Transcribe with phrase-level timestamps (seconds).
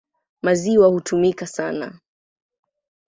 [0.41, 1.99] Maziwa hutumika sana.